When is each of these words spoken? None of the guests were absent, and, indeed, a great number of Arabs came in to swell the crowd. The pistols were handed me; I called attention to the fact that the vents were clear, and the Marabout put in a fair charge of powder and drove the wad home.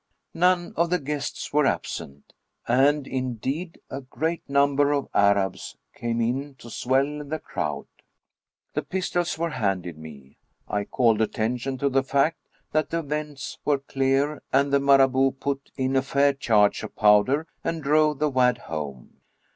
None 0.33 0.73
of 0.77 0.89
the 0.89 0.97
guests 0.97 1.53
were 1.53 1.67
absent, 1.67 2.33
and, 2.67 3.05
indeed, 3.05 3.79
a 3.91 4.01
great 4.01 4.41
number 4.49 4.91
of 4.91 5.09
Arabs 5.13 5.77
came 5.93 6.19
in 6.19 6.55
to 6.55 6.71
swell 6.71 7.23
the 7.23 7.37
crowd. 7.37 7.85
The 8.73 8.81
pistols 8.81 9.37
were 9.37 9.51
handed 9.51 9.99
me; 9.99 10.39
I 10.67 10.85
called 10.85 11.21
attention 11.21 11.77
to 11.77 11.89
the 11.89 12.01
fact 12.01 12.39
that 12.71 12.89
the 12.89 13.03
vents 13.03 13.59
were 13.63 13.77
clear, 13.77 14.41
and 14.51 14.73
the 14.73 14.79
Marabout 14.79 15.39
put 15.39 15.69
in 15.75 15.95
a 15.95 16.01
fair 16.01 16.33
charge 16.33 16.81
of 16.81 16.95
powder 16.95 17.45
and 17.63 17.83
drove 17.83 18.17
the 18.17 18.29
wad 18.31 18.57
home. 18.57 19.21